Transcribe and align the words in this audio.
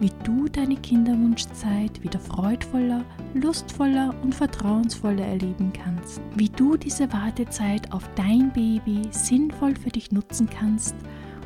wie 0.00 0.12
du 0.24 0.48
deine 0.48 0.76
Kinderwunschzeit 0.76 2.02
wieder 2.02 2.20
freudvoller, 2.20 3.04
lustvoller 3.34 4.14
und 4.22 4.34
vertrauensvoller 4.34 5.24
erleben 5.24 5.72
kannst, 5.72 6.20
wie 6.36 6.48
du 6.48 6.76
diese 6.76 7.12
Wartezeit 7.12 7.92
auf 7.92 8.08
dein 8.14 8.52
Baby 8.52 9.02
sinnvoll 9.10 9.74
für 9.76 9.90
dich 9.90 10.12
nutzen 10.12 10.48
kannst 10.48 10.94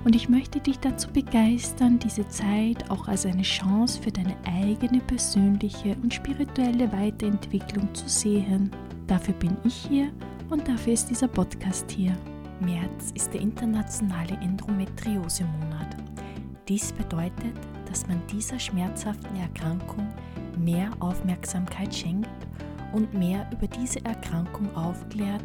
und 0.04 0.16
ich 0.16 0.28
möchte 0.28 0.58
dich 0.58 0.80
dazu 0.80 1.08
begeistern, 1.12 1.98
diese 1.98 2.26
Zeit 2.26 2.90
auch 2.90 3.06
als 3.06 3.24
eine 3.24 3.42
Chance 3.42 4.02
für 4.02 4.10
deine 4.10 4.36
eigene 4.44 4.98
persönliche 5.00 5.96
und 6.02 6.12
spirituelle 6.12 6.90
Weiterentwicklung 6.90 7.94
zu 7.94 8.08
sehen. 8.08 8.70
Dafür 9.06 9.34
bin 9.34 9.56
ich 9.64 9.86
hier 9.88 10.10
und 10.50 10.66
dafür 10.66 10.94
ist 10.94 11.08
dieser 11.08 11.28
Podcast 11.28 11.90
hier. 11.90 12.16
März 12.60 13.12
ist 13.14 13.32
der 13.32 13.40
internationale 13.40 14.34
Endometriose-Monat. 14.40 15.96
Dies 16.68 16.92
bedeutet, 16.92 17.54
dass 17.92 18.08
man 18.08 18.26
dieser 18.26 18.58
schmerzhaften 18.58 19.36
Erkrankung 19.36 20.08
mehr 20.58 20.88
Aufmerksamkeit 21.00 21.94
schenkt 21.94 22.26
und 22.94 23.12
mehr 23.12 23.46
über 23.52 23.66
diese 23.66 24.02
Erkrankung 24.02 24.74
aufklärt, 24.74 25.42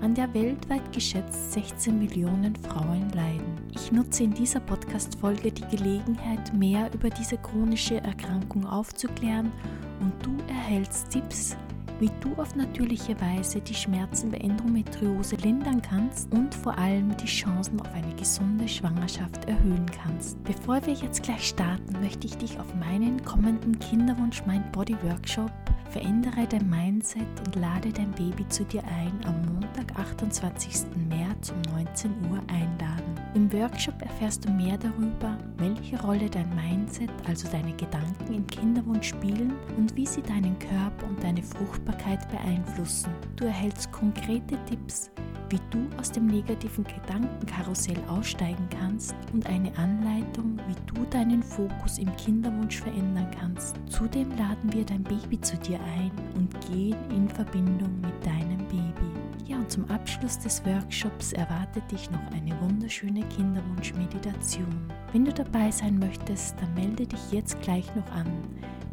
an 0.00 0.14
der 0.14 0.32
weltweit 0.32 0.94
geschätzt 0.94 1.52
16 1.52 1.98
Millionen 1.98 2.56
Frauen 2.56 3.10
leiden. 3.10 3.60
Ich 3.74 3.92
nutze 3.92 4.24
in 4.24 4.32
dieser 4.32 4.60
Podcast-Folge 4.60 5.52
die 5.52 5.76
Gelegenheit, 5.76 6.54
mehr 6.54 6.90
über 6.94 7.10
diese 7.10 7.36
chronische 7.36 8.00
Erkrankung 8.00 8.64
aufzuklären 8.64 9.52
und 10.00 10.14
du 10.24 10.34
erhältst 10.48 11.10
Tipps, 11.10 11.54
wie 12.00 12.10
du 12.20 12.34
auf 12.40 12.56
natürliche 12.56 13.20
Weise 13.20 13.60
die 13.60 13.74
Schmerzen 13.74 14.30
bei 14.30 14.38
Endometriose 14.38 15.36
lindern 15.36 15.82
kannst 15.82 16.32
und 16.32 16.54
vor 16.54 16.76
allem 16.78 17.14
die 17.18 17.26
Chancen 17.26 17.78
auf 17.80 17.92
eine 17.92 18.14
gesunde 18.16 18.66
Schwangerschaft 18.66 19.44
erhöhen 19.44 19.86
kannst. 20.02 20.42
Bevor 20.44 20.84
wir 20.86 20.94
jetzt 20.94 21.22
gleich 21.22 21.48
starten, 21.48 22.00
möchte 22.00 22.26
ich 22.26 22.36
dich 22.38 22.58
auf 22.58 22.74
meinen 22.74 23.22
kommenden 23.22 23.78
Kinderwunsch 23.78 24.44
Mind 24.46 24.72
Body 24.72 24.96
Workshop 25.02 25.52
Verändere 25.90 26.46
dein 26.48 26.70
Mindset 26.70 27.26
und 27.44 27.56
lade 27.56 27.92
dein 27.92 28.12
Baby 28.12 28.48
zu 28.48 28.64
dir 28.64 28.84
ein 28.84 29.12
am 29.24 29.42
Montag, 29.52 29.98
28. 29.98 30.86
März 31.08 31.50
um 31.50 31.60
19 31.74 32.12
Uhr 32.30 32.38
einladen. 32.46 33.16
Im 33.34 33.52
Workshop 33.52 34.00
erfährst 34.00 34.44
du 34.44 34.52
mehr 34.52 34.78
darüber, 34.78 35.36
welche 35.56 36.00
Rolle 36.00 36.30
dein 36.30 36.48
Mindset, 36.54 37.10
also 37.26 37.48
deine 37.50 37.72
Gedanken 37.72 38.32
im 38.32 38.46
Kinderwunsch 38.46 39.08
spielen 39.08 39.52
und 39.76 39.96
wie 39.96 40.06
sie 40.06 40.22
deinen 40.22 40.56
Körper 40.60 41.08
und 41.08 41.20
deine 41.24 41.42
Fruchtbarkeit 41.42 42.28
beeinflussen. 42.30 43.10
Du 43.34 43.46
erhältst 43.46 43.90
konkrete 43.90 44.56
Tipps, 44.66 45.10
wie 45.50 45.60
du 45.70 45.86
aus 45.98 46.12
dem 46.12 46.26
negativen 46.26 46.84
Gedankenkarussell 46.84 47.98
aussteigen 48.08 48.68
kannst 48.70 49.14
und 49.32 49.46
eine 49.46 49.76
Anleitung, 49.76 50.58
wie 50.68 50.94
du 50.94 51.04
deinen 51.10 51.42
Fokus 51.42 51.98
im 51.98 52.14
Kinderwunsch 52.16 52.80
verändern 52.80 53.30
kannst. 53.38 53.76
Zudem 53.88 54.30
laden 54.36 54.72
wir 54.72 54.84
dein 54.84 55.02
Baby 55.02 55.40
zu 55.40 55.56
dir 55.58 55.80
ein 55.96 56.12
und 56.36 56.54
gehen 56.68 56.96
in 57.10 57.28
Verbindung 57.28 58.00
mit 58.00 58.24
deinem 58.24 58.58
Baby. 58.68 59.10
Ja, 59.46 59.56
und 59.56 59.70
zum 59.70 59.84
Abschluss 59.90 60.38
des 60.38 60.64
Workshops 60.64 61.32
erwartet 61.32 61.82
dich 61.90 62.08
noch 62.12 62.24
eine 62.30 62.58
wunderschöne 62.60 63.22
Kinderwunsch-Meditation. 63.36 64.92
Wenn 65.12 65.24
du 65.24 65.32
dabei 65.32 65.72
sein 65.72 65.98
möchtest, 65.98 66.54
dann 66.60 66.72
melde 66.74 67.06
dich 67.06 67.32
jetzt 67.32 67.60
gleich 67.60 67.92
noch 67.96 68.08
an. 68.12 68.26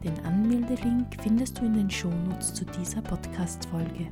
Den 0.03 0.19
Anmeldelink 0.25 1.07
findest 1.21 1.59
du 1.59 1.65
in 1.65 1.73
den 1.73 1.89
Shownotes 1.89 2.53
zu 2.53 2.65
dieser 2.65 3.01
Podcast-Folge. 3.01 4.07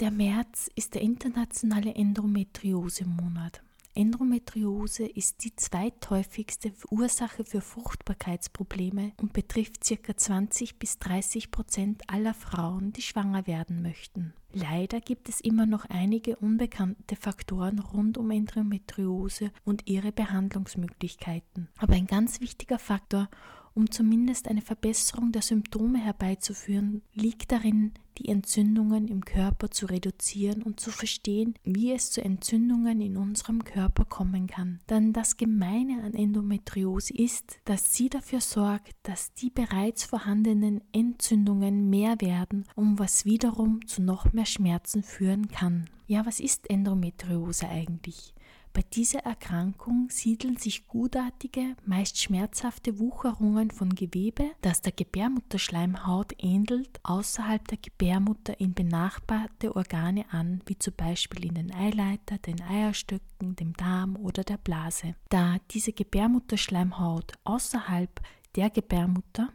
Der 0.00 0.10
März 0.10 0.70
ist 0.76 0.94
der 0.94 1.02
internationale 1.02 1.94
Endometriose-Monat. 1.94 3.62
Endometriose 3.92 5.04
ist 5.04 5.44
die 5.44 5.54
zweithäufigste 5.54 6.72
Ursache 6.90 7.44
für 7.44 7.60
Fruchtbarkeitsprobleme 7.60 9.12
und 9.18 9.34
betrifft 9.34 9.86
ca. 9.86 10.16
20 10.16 10.78
bis 10.78 10.98
30 11.00 11.50
Prozent 11.50 12.02
aller 12.08 12.32
Frauen, 12.32 12.94
die 12.94 13.02
schwanger 13.02 13.46
werden 13.46 13.82
möchten. 13.82 14.32
Leider 14.54 15.02
gibt 15.02 15.28
es 15.28 15.42
immer 15.42 15.66
noch 15.66 15.84
einige 15.84 16.36
unbekannte 16.36 17.14
Faktoren 17.14 17.78
rund 17.78 18.16
um 18.16 18.30
Endometriose 18.30 19.50
und 19.64 19.86
ihre 19.86 20.12
Behandlungsmöglichkeiten. 20.12 21.68
Aber 21.76 21.92
ein 21.92 22.06
ganz 22.06 22.40
wichtiger 22.40 22.78
Faktor, 22.78 23.28
um 23.74 23.90
zumindest 23.90 24.48
eine 24.48 24.62
Verbesserung 24.62 25.32
der 25.32 25.42
Symptome 25.42 25.98
herbeizuführen, 25.98 27.02
liegt 27.14 27.52
darin, 27.52 27.92
die 28.18 28.28
Entzündungen 28.28 29.08
im 29.08 29.24
Körper 29.24 29.70
zu 29.70 29.86
reduzieren 29.86 30.62
und 30.62 30.78
zu 30.78 30.90
verstehen, 30.90 31.54
wie 31.64 31.92
es 31.92 32.10
zu 32.10 32.22
Entzündungen 32.22 33.00
in 33.00 33.16
unserem 33.16 33.64
Körper 33.64 34.04
kommen 34.04 34.46
kann. 34.46 34.80
Denn 34.90 35.12
das 35.12 35.36
Gemeine 35.36 36.02
an 36.02 36.14
Endometriose 36.14 37.14
ist, 37.14 37.58
dass 37.64 37.94
sie 37.94 38.10
dafür 38.10 38.40
sorgt, 38.40 38.94
dass 39.02 39.32
die 39.34 39.50
bereits 39.50 40.04
vorhandenen 40.04 40.82
Entzündungen 40.92 41.88
mehr 41.88 42.20
werden, 42.20 42.66
um 42.74 42.98
was 42.98 43.24
wiederum 43.24 43.86
zu 43.86 44.02
noch 44.02 44.32
mehr 44.32 44.46
Schmerzen 44.46 45.02
führen 45.02 45.48
kann. 45.48 45.88
Ja, 46.06 46.26
was 46.26 46.40
ist 46.40 46.68
Endometriose 46.68 47.68
eigentlich? 47.68 48.34
Bei 48.72 48.82
dieser 48.82 49.20
Erkrankung 49.20 50.08
siedeln 50.10 50.56
sich 50.56 50.86
gutartige, 50.86 51.76
meist 51.84 52.18
schmerzhafte 52.18 53.00
Wucherungen 53.00 53.72
von 53.72 53.94
Gewebe, 53.96 54.50
das 54.62 54.80
der 54.80 54.92
Gebärmutterschleimhaut 54.92 56.34
ähnelt, 56.38 57.00
außerhalb 57.02 57.66
der 57.66 57.78
Gebärmutter 57.78 58.60
in 58.60 58.72
benachbarte 58.72 59.74
Organe 59.74 60.24
an, 60.30 60.62
wie 60.66 60.78
zum 60.78 60.94
Beispiel 60.94 61.46
in 61.46 61.54
den 61.54 61.74
Eileiter, 61.74 62.38
den 62.38 62.62
Eierstöcken, 62.62 63.56
dem 63.56 63.72
Darm 63.74 64.16
oder 64.16 64.44
der 64.44 64.58
Blase. 64.58 65.16
Da 65.30 65.56
diese 65.72 65.92
Gebärmutterschleimhaut 65.92 67.32
außerhalb 67.42 68.20
der 68.56 68.70
Gebärmutter 68.70 69.48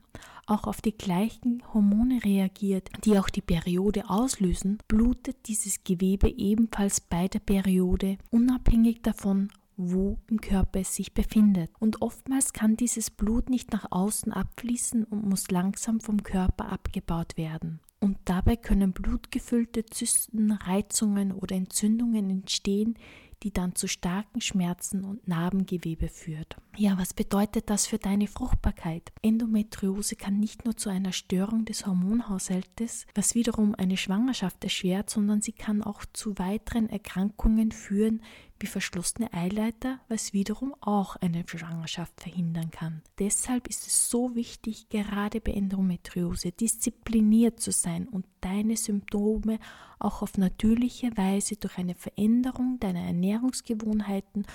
auch 0.47 0.65
auf 0.65 0.81
die 0.81 0.95
gleichen 0.95 1.63
Hormone 1.73 2.23
reagiert, 2.23 2.89
die 3.03 3.17
auch 3.17 3.29
die 3.29 3.41
Periode 3.41 4.09
auslösen, 4.09 4.77
blutet 4.87 5.37
dieses 5.47 5.83
Gewebe 5.83 6.29
ebenfalls 6.29 7.01
bei 7.01 7.27
der 7.27 7.39
Periode, 7.39 8.17
unabhängig 8.29 9.01
davon, 9.01 9.49
wo 9.77 10.17
im 10.27 10.39
Körper 10.39 10.79
es 10.79 10.95
sich 10.95 11.13
befindet. 11.13 11.71
Und 11.79 12.01
oftmals 12.01 12.53
kann 12.53 12.77
dieses 12.77 13.09
Blut 13.09 13.49
nicht 13.49 13.71
nach 13.71 13.87
außen 13.91 14.31
abfließen 14.31 15.03
und 15.03 15.27
muss 15.27 15.49
langsam 15.49 15.99
vom 15.99 16.23
Körper 16.23 16.71
abgebaut 16.71 17.37
werden. 17.37 17.79
Und 17.99 18.17
dabei 18.25 18.55
können 18.55 18.93
blutgefüllte 18.93 19.85
Zysten, 19.85 20.51
Reizungen 20.51 21.31
oder 21.31 21.55
Entzündungen 21.55 22.29
entstehen, 22.29 22.95
die 23.43 23.51
dann 23.51 23.75
zu 23.75 23.87
starken 23.87 24.41
Schmerzen 24.41 25.03
und 25.03 25.27
Narbengewebe 25.27 26.07
führt. 26.07 26.57
Ja, 26.77 26.97
was 26.97 27.13
bedeutet 27.13 27.69
das 27.69 27.87
für 27.87 27.97
deine 27.97 28.27
Fruchtbarkeit? 28.27 29.13
Endometriose 29.21 30.15
kann 30.15 30.39
nicht 30.39 30.65
nur 30.65 30.75
zu 30.75 30.89
einer 30.89 31.13
Störung 31.13 31.65
des 31.65 31.85
Hormonhaushaltes, 31.85 33.05
was 33.15 33.35
wiederum 33.35 33.75
eine 33.75 33.97
Schwangerschaft 33.97 34.63
erschwert, 34.63 35.09
sondern 35.09 35.41
sie 35.41 35.53
kann 35.53 35.81
auch 35.81 36.03
zu 36.11 36.37
weiteren 36.37 36.89
Erkrankungen 36.89 37.71
führen, 37.71 38.21
wie 38.59 38.67
verschlossene 38.67 39.33
Eileiter, 39.33 39.99
was 40.07 40.33
wiederum 40.33 40.73
auch 40.81 41.15
eine 41.17 41.43
Schwangerschaft 41.47 42.21
verhindern 42.21 42.71
kann. 42.71 43.01
Deshalb 43.19 43.67
ist 43.67 43.87
es 43.87 44.09
so 44.09 44.35
wichtig, 44.35 44.89
gerade 44.89 45.41
bei 45.41 45.51
Endometriose 45.51 46.51
diszipliniert 46.51 47.59
zu 47.59 47.71
sein 47.71 48.07
und 48.07 48.25
deine 48.41 48.77
Symptome 48.77 49.59
auch 49.99 50.21
auf 50.21 50.37
natürliche 50.37 51.15
Weise 51.17 51.55
durch 51.55 51.77
eine 51.77 51.95
Veränderung 51.95 52.79
deiner 52.79 53.01
Ernährungsgewohnheiten 53.01 54.45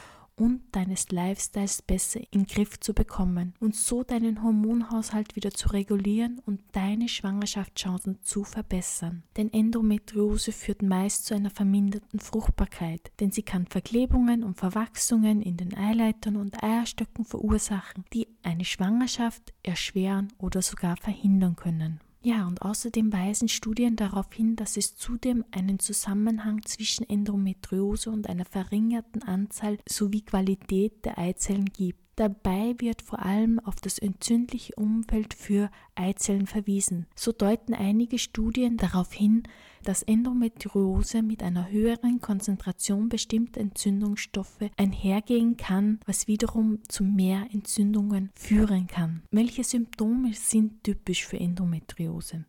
und 0.41 0.63
deines 0.73 1.11
Lifestyles 1.11 1.83
besser 1.83 2.21
in 2.31 2.45
den 2.45 2.47
Griff 2.47 2.81
zu 2.81 2.95
bekommen 2.95 3.53
und 3.61 3.77
so 3.77 4.03
deinen 4.03 4.43
Hormonhaushalt 4.43 5.37
wieder 5.37 5.51
zu 5.51 5.69
regulieren 5.69 6.41
und 6.47 6.63
deine 6.73 7.09
Schwangerschaftschancen 7.09 8.19
zu 8.23 8.45
verbessern. 8.45 9.23
Denn 9.37 9.53
Endometriose 9.53 10.53
führt 10.53 10.81
meist 10.81 11.27
zu 11.27 11.35
einer 11.35 11.51
verminderten 11.51 12.21
Fruchtbarkeit, 12.21 13.13
denn 13.21 13.31
sie 13.31 13.43
kann 13.43 13.67
Verklebungen 13.67 14.43
und 14.43 14.57
Verwachsungen 14.57 15.43
in 15.43 15.59
den 15.59 15.77
Eileitern 15.77 16.37
und 16.37 16.63
Eierstöcken 16.63 17.27
verursachen, 17.27 18.05
die 18.15 18.27
eine 18.43 18.65
Schwangerschaft 18.65 19.53
erschweren 19.63 20.29
oder 20.39 20.63
sogar 20.63 20.97
verhindern 20.97 21.55
können. 21.55 22.01
Ja, 22.23 22.47
und 22.47 22.61
außerdem 22.61 23.13
weisen 23.13 23.49
Studien 23.49 23.97
darauf 23.97 24.31
hin, 24.33 24.55
dass 24.55 24.77
es 24.77 24.95
zudem 24.95 25.43
einen 25.53 25.79
Zusammenhang 25.79 26.63
zwischen 26.65 27.09
Endometriose 27.09 28.11
und 28.11 28.29
einer 28.29 28.45
verringerten 28.45 29.23
Anzahl 29.23 29.79
sowie 29.89 30.21
Qualität 30.21 31.05
der 31.07 31.19
Eizellen 31.19 31.65
gibt. 31.65 31.99
Dabei 32.17 32.75
wird 32.77 33.01
vor 33.01 33.21
allem 33.21 33.59
auf 33.61 33.77
das 33.77 33.99
entzündliche 33.99 34.75
Umfeld 34.75 35.33
für 35.33 35.71
Eizellen 35.95 36.47
verwiesen. 36.47 37.07
So 37.15 37.33
deuten 37.33 37.73
einige 37.73 38.19
Studien 38.19 38.77
darauf 38.77 39.15
hin, 39.15 39.45
dass 39.85 40.03
Endometriose 40.03 41.23
mit 41.23 41.43
einer 41.43 41.71
höheren 41.71 42.21
Konzentration 42.21 43.09
bestimmter 43.09 43.61
Entzündungsstoffe 43.61 44.71
einhergehen 44.77 45.57
kann, 45.57 46.01
was 46.07 46.27
wiederum 46.27 46.79
zu 46.89 47.05
mehr 47.05 47.47
Entzündungen 47.53 48.31
führen 48.35 48.87
kann. 48.87 49.23
Welche 49.31 49.65
Symptome 49.65 50.33
sind 50.35 50.85
typisch 50.85 51.27
für 51.27 51.39
Endometriose? 51.39 52.45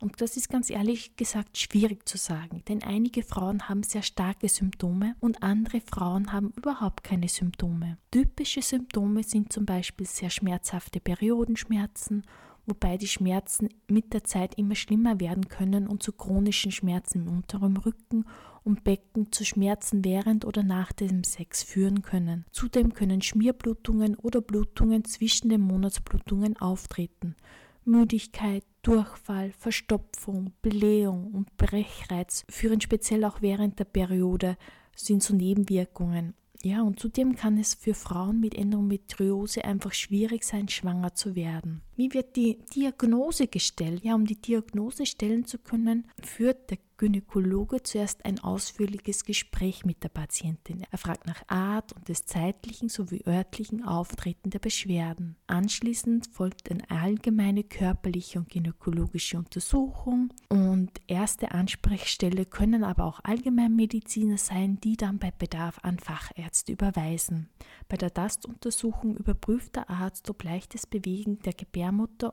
Und 0.00 0.20
das 0.22 0.38
ist 0.38 0.48
ganz 0.48 0.70
ehrlich 0.70 1.16
gesagt 1.16 1.58
schwierig 1.58 2.08
zu 2.08 2.16
sagen, 2.16 2.62
denn 2.68 2.82
einige 2.82 3.22
Frauen 3.22 3.68
haben 3.68 3.82
sehr 3.82 4.02
starke 4.02 4.48
Symptome 4.48 5.14
und 5.20 5.42
andere 5.42 5.82
Frauen 5.82 6.32
haben 6.32 6.52
überhaupt 6.56 7.04
keine 7.04 7.28
Symptome. 7.28 7.98
Typische 8.10 8.62
Symptome 8.62 9.22
sind 9.22 9.52
zum 9.52 9.66
Beispiel 9.66 10.06
sehr 10.06 10.30
schmerzhafte 10.30 11.00
Periodenschmerzen 11.00 12.24
wobei 12.66 12.96
die 12.96 13.08
Schmerzen 13.08 13.68
mit 13.88 14.12
der 14.12 14.24
Zeit 14.24 14.54
immer 14.56 14.74
schlimmer 14.74 15.20
werden 15.20 15.48
können 15.48 15.86
und 15.86 16.02
zu 16.02 16.12
chronischen 16.12 16.72
Schmerzen 16.72 17.26
im 17.26 17.28
unteren 17.28 17.76
Rücken 17.76 18.24
und 18.62 18.84
Becken 18.84 19.32
zu 19.32 19.44
Schmerzen 19.44 20.04
während 20.04 20.44
oder 20.44 20.62
nach 20.62 20.92
dem 20.92 21.24
Sex 21.24 21.62
führen 21.62 22.02
können. 22.02 22.44
Zudem 22.52 22.94
können 22.94 23.22
Schmierblutungen 23.22 24.16
oder 24.16 24.40
Blutungen 24.40 25.04
zwischen 25.04 25.48
den 25.48 25.62
Monatsblutungen 25.62 26.56
auftreten. 26.58 27.36
Müdigkeit, 27.84 28.64
Durchfall, 28.82 29.52
Verstopfung, 29.52 30.52
Blähung 30.62 31.32
und 31.32 31.56
Brechreiz 31.56 32.44
führen 32.48 32.80
speziell 32.80 33.24
auch 33.24 33.42
während 33.42 33.78
der 33.78 33.84
Periode 33.84 34.56
sind 34.94 35.22
so 35.22 35.34
Nebenwirkungen. 35.34 36.34
Ja, 36.62 36.82
und 36.82 37.00
zudem 37.00 37.36
kann 37.36 37.56
es 37.56 37.72
für 37.74 37.94
Frauen 37.94 38.38
mit 38.38 38.54
Endometriose 38.54 39.64
einfach 39.64 39.94
schwierig 39.94 40.44
sein, 40.44 40.68
schwanger 40.68 41.14
zu 41.14 41.34
werden. 41.34 41.80
Wie 42.00 42.14
wird 42.14 42.34
die 42.34 42.56
Diagnose 42.74 43.46
gestellt? 43.46 44.02
Ja, 44.02 44.14
um 44.14 44.24
die 44.24 44.40
Diagnose 44.40 45.04
stellen 45.04 45.44
zu 45.44 45.58
können, 45.58 46.08
führt 46.24 46.70
der 46.70 46.78
Gynäkologe 47.00 47.82
zuerst 47.82 48.26
ein 48.26 48.40
ausführliches 48.40 49.24
Gespräch 49.24 49.86
mit 49.86 50.04
der 50.04 50.10
Patientin. 50.10 50.84
Er 50.90 50.98
fragt 50.98 51.26
nach 51.26 51.42
Art 51.48 51.94
und 51.94 52.10
des 52.10 52.26
zeitlichen 52.26 52.90
sowie 52.90 53.22
örtlichen 53.26 53.82
Auftreten 53.82 54.50
der 54.50 54.58
Beschwerden. 54.58 55.36
Anschließend 55.46 56.26
folgt 56.26 56.70
eine 56.70 56.90
allgemeine 56.90 57.64
körperliche 57.64 58.38
und 58.38 58.50
gynäkologische 58.50 59.38
Untersuchung 59.38 60.30
und 60.50 60.90
erste 61.06 61.52
Ansprechstelle 61.52 62.44
können 62.44 62.84
aber 62.84 63.04
auch 63.04 63.20
Allgemeinmediziner 63.24 64.36
sein, 64.36 64.78
die 64.82 64.98
dann 64.98 65.18
bei 65.18 65.30
Bedarf 65.30 65.78
an 65.82 65.98
Fachärzte 65.98 66.72
überweisen. 66.72 67.48
Bei 67.88 67.96
der 67.96 68.10
DAST-Untersuchung 68.10 69.16
überprüft 69.16 69.76
der 69.76 69.88
Arzt, 69.88 70.28
ob 70.28 70.44
leichtes 70.44 70.86
Bewegen 70.86 71.38
der 71.40 71.54
Gebärmutter 71.54 71.89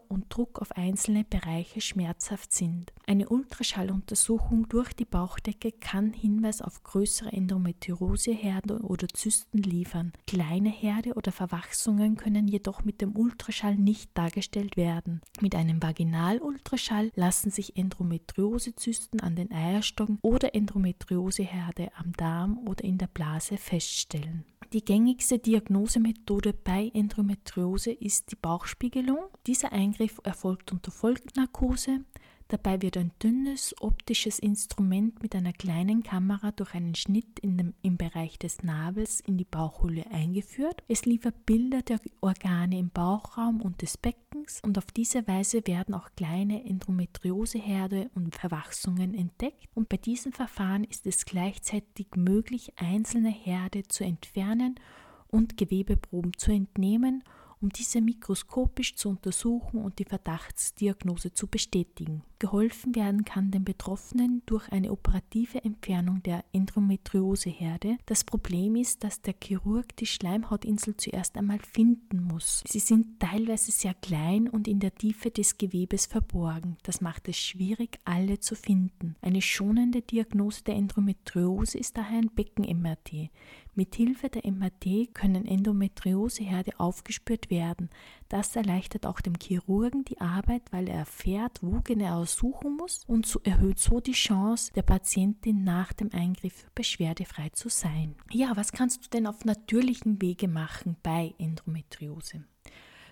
und 0.08 0.26
Druck 0.30 0.60
auf 0.62 0.72
einzelne 0.74 1.24
Bereiche 1.24 1.82
schmerzhaft 1.82 2.54
sind. 2.54 2.94
Eine 3.06 3.30
Ultraschalluntersuchung 3.30 4.28
Untersuchung 4.28 4.70
durch 4.70 4.94
die 4.94 5.06
Bauchdecke 5.06 5.72
kann 5.72 6.14
Hinweis 6.14 6.62
auf 6.62 6.84
größere 6.84 7.32
Endometrioseherde 7.32 8.80
oder 8.80 9.08
Zysten 9.08 9.58
liefern. 9.58 10.14
Kleine 10.28 10.70
Herde 10.70 11.14
oder 11.14 11.32
Verwachsungen 11.32 12.18
können 12.18 12.48
jedoch 12.48 12.84
mit 12.84 13.02
dem 13.02 13.16
Ultraschall 13.16 13.76
nicht 13.76 14.12
dargestellt 14.14 14.78
werden. 14.78 15.22
Mit 15.42 15.56
einem 15.56 15.82
Vaginalultraschall 15.82 17.12
lassen 17.16 17.52
sich 17.52 17.76
Endometriosezysten 17.76 19.20
an 19.20 19.36
den 19.36 19.52
Eierstocken 19.52 20.20
oder 20.22 20.56
Endometrioseherde 20.56 21.90
am 21.96 22.14
Darm 22.14 22.60
oder 22.68 22.84
in 22.84 22.98
der 22.98 23.08
Blase 23.08 23.58
feststellen. 23.58 24.46
Die 24.74 24.84
gängigste 24.84 25.40
Diagnosemethode 25.40 26.52
bei 26.52 26.92
Endometriose 26.94 27.92
ist 27.92 28.32
die 28.32 28.36
Bauchspiegelung. 28.36 29.30
Dieser 29.46 29.72
Eingriff 29.72 30.20
erfolgt 30.26 30.74
unter 30.74 30.92
Vollnarkose. 30.92 32.02
Dabei 32.50 32.82
wird 32.82 32.96
ein 32.96 33.12
dünnes 33.22 33.76
optisches 33.82 34.40
Instrument 34.40 35.22
mit 35.22 35.36
einer 35.36 35.52
kleinen 35.52 36.02
Kamera 36.04 36.52
durch 36.52 36.74
einen 36.74 36.96
Schnitt 36.96 37.44
dem, 37.44 37.74
im 37.82 37.98
Bereich 37.98 38.40
des 38.40 38.64
Nabels 38.64 39.20
in 39.20 39.38
die 39.38 39.44
Bauchhöhle 39.44 40.10
eingeführt. 40.12 40.82
Es 40.88 41.06
liefert 41.06 41.46
Bilder 41.46 41.82
der 41.82 42.00
Organe 42.22 42.80
im 42.80 42.90
Bauchraum 42.90 43.62
und 43.62 43.82
des 43.82 43.98
Beckens 43.98 44.62
und 44.64 44.78
auf 44.78 44.86
diese 44.96 45.28
Weise 45.28 45.68
werden 45.68 45.94
auch 45.94 46.10
kleine 46.16 46.64
Endometrioseherde 46.64 48.10
und 48.16 48.34
Verwachsungen 48.36 49.14
entdeckt 49.14 49.68
und 49.74 49.90
bei 49.90 49.98
diesem 49.98 50.32
Verfahren 50.32 50.86
ist 50.86 51.06
es 51.06 51.26
gleichzeitig 51.26 52.08
möglich, 52.16 52.72
einzelne 52.78 53.30
Herde 53.30 53.84
zu 53.84 54.06
entfernen 54.06 54.76
und 55.28 55.58
Gewebeproben 55.58 56.32
zu 56.38 56.52
entnehmen 56.52 57.24
um 57.62 57.70
diese 57.70 58.02
mikroskopisch 58.02 58.96
zu 58.96 59.10
untersuchen 59.10 59.84
und 59.84 60.00
die 60.00 60.06
Verdachtsdiagnose 60.06 61.34
zu 61.34 61.48
bestätigen. 61.48 62.24
Geholfen 62.40 62.96
werden 62.96 63.26
kann 63.26 63.50
den 63.50 63.64
Betroffenen 63.64 64.44
durch 64.46 64.72
eine 64.72 64.92
operative 64.92 65.64
Entfernung 65.64 66.22
der 66.22 66.46
Endometrioseherde. 66.52 67.98
Das 68.06 68.24
Problem 68.24 68.76
ist, 68.76 69.04
dass 69.04 69.22
der 69.22 69.34
Chirurg 69.42 69.96
die 69.98 70.06
Schleimhautinsel 70.06 70.96
zuerst 70.98 71.36
einmal 71.36 71.60
finden 71.60 72.24
muss. 72.24 72.64
Sie 72.68 72.80
sind 72.80 73.20
teilweise 73.20 73.72
sehr 73.72 73.96
klein 73.96 74.48
und 74.48 74.68
in 74.68 74.80
der 74.80 74.94
Tiefe 74.94 75.32
des 75.32 75.58
Gewebes 75.58 76.06
verborgen. 76.06 76.78
Das 76.84 77.02
macht 77.02 77.28
es 77.28 77.38
schwierig, 77.38 78.00
alle 78.06 78.40
zu 78.40 78.56
finden. 78.56 79.16
Eine 79.22 79.42
schonende 79.42 80.02
Diagnose 80.02 80.64
der 80.64 80.76
Endometriose 80.76 81.78
ist 81.78 81.98
daher 81.98 82.20
ein 82.20 82.30
Becken-MRT. 82.36 83.32
Mit 83.78 83.94
Hilfe 83.94 84.30
der 84.30 84.52
MRT 84.52 85.14
können 85.14 85.46
Endometrioseherde 85.46 86.80
aufgespürt 86.80 87.52
werden. 87.52 87.92
Das 88.28 88.56
erleichtert 88.56 89.06
auch 89.06 89.22
dem 89.22 89.36
Chirurgen 89.40 90.04
die 90.04 90.20
Arbeit, 90.20 90.64
weil 90.72 90.90
er 90.90 90.98
erfährt, 91.00 91.60
wo 91.62 91.82
genau 91.84 92.26
er 92.28 92.30
suchen 92.30 92.76
muss 92.76 93.06
und 93.08 93.26
so 93.26 93.40
erhöht 93.44 93.80
so 93.80 94.02
die 94.02 94.12
Chance 94.12 94.74
der 94.74 94.82
Patientin 94.82 95.64
nach 95.64 95.94
dem 95.94 96.12
Eingriff 96.12 96.66
beschwerdefrei 96.76 97.50
zu 97.50 97.70
sein. 97.70 98.16
Ja, 98.32 98.56
was 98.56 98.74
kannst 98.74 99.06
du 99.06 99.10
denn 99.10 99.28
auf 99.28 99.46
natürlichen 99.46 100.22
Wege 100.22 100.50
machen 100.50 100.98
bei 101.04 101.34
Endometriose? 101.38 102.44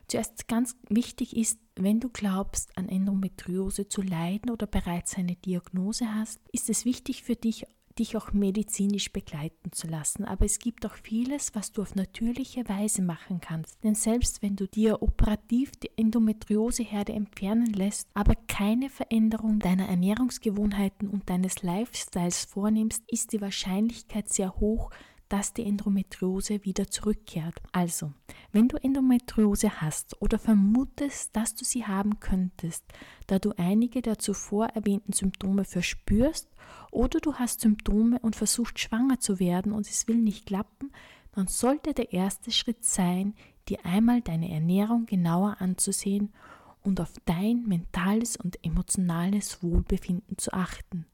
Zuerst 0.08 0.48
ganz 0.48 0.76
wichtig 0.90 1.36
ist, 1.36 1.60
wenn 1.76 2.00
du 2.00 2.10
glaubst, 2.10 2.78
an 2.78 2.90
Endometriose 2.90 3.88
zu 3.88 4.02
leiden 4.02 4.52
oder 4.52 4.68
bereits 4.68 5.18
eine 5.18 5.36
Diagnose 5.36 6.14
hast, 6.14 6.40
ist 6.52 6.70
es 6.70 6.84
wichtig 6.86 7.24
für 7.24 7.36
dich, 7.36 7.66
dich 7.98 8.18
auch 8.18 8.34
medizinisch 8.34 9.12
begleiten 9.12 9.72
zu 9.72 9.88
lassen. 9.88 10.26
Aber 10.26 10.46
es 10.46 10.60
gibt 10.60 10.86
auch 10.86 10.96
vieles, 10.96 11.56
was 11.56 11.72
du 11.72 11.82
auf 11.82 11.96
natürliche 11.96 12.68
Weise 12.68 13.02
machen 13.02 13.40
kannst. 13.42 13.84
Denn 13.84 13.96
selbst 13.96 14.42
wenn 14.42 14.56
du 14.56 14.68
dir 14.68 15.02
operativ 15.02 15.72
die 15.72 15.92
Endometrioseherde 15.96 17.14
entfernen 17.14 17.74
lässt, 17.74 18.10
aber 18.14 18.36
keine 18.48 18.90
Veränderung 18.90 19.60
deiner 19.60 19.88
Ernährungsgewohnheiten 19.88 21.10
und 21.10 21.30
deines 21.30 21.64
Lifestyles 21.64 22.46
vornimmst, 22.46 23.04
ist 23.08 23.32
die 23.32 23.42
Wahrscheinlichkeit 23.42 24.30
sehr 24.30 24.56
hoch, 24.58 24.92
dass 25.30 25.54
die 25.54 25.66
Endometriose 25.66 26.64
wieder 26.64 26.88
zurückkehrt. 26.88 27.56
Also, 27.72 28.14
wenn 28.52 28.68
du 28.68 28.78
Endometriose 28.78 29.82
hast 29.82 30.22
oder 30.22 30.40
vermutest, 30.40 31.36
dass 31.36 31.56
du 31.56 31.66
sie 31.66 31.86
haben 31.86 32.20
könntest, 32.20 32.84
da 33.28 33.40
du 33.40 33.54
einige 33.58 34.02
der 34.02 34.20
zuvor 34.20 34.68
erwähnten 34.68 35.14
Symptome 35.14 35.66
verspürst 35.66 36.50
oder 36.92 37.20
du 37.20 37.36
hast 37.36 37.62
Symptome 37.62 38.20
und 38.20 38.36
versuchst 38.36 38.80
schwanger 38.80 39.20
zu 39.20 39.40
werden 39.40 39.72
und 39.72 39.88
es 39.90 40.08
will 40.08 40.18
nicht 40.18 40.46
klappen, 40.46 40.92
dann 41.34 41.48
sollte 41.48 41.94
der 41.94 42.14
erste 42.14 42.52
Schritt 42.52 42.86
sein, 42.86 43.34
dir 43.68 43.80
einmal 43.86 44.22
deine 44.22 44.52
Ernährung 44.52 45.06
genauer 45.06 45.58
anzusehen 45.60 46.34
und 46.82 47.02
auf 47.02 47.14
dein 47.26 47.64
mentales 47.64 48.38
und 48.38 48.64
emotionales 48.64 49.62
Wohlbefinden 49.64 50.38
zu 50.38 50.54
achten. 50.54 51.06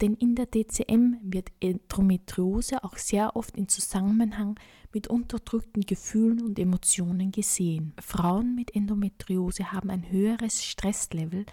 Denn 0.00 0.14
in 0.14 0.34
der 0.34 0.46
DCM 0.46 1.16
wird 1.22 1.50
Endometriose 1.60 2.84
auch 2.84 2.98
sehr 2.98 3.34
oft 3.34 3.56
in 3.56 3.68
Zusammenhang 3.68 4.58
mit 4.92 5.08
unterdrückten 5.08 5.82
Gefühlen 5.82 6.42
und 6.42 6.58
Emotionen 6.58 7.32
gesehen. 7.32 7.94
Frauen 8.00 8.54
mit 8.54 8.74
Endometriose 8.74 9.72
haben 9.72 9.90
ein 9.90 10.10
höheres 10.10 10.64
Stresslevel, 10.64 11.46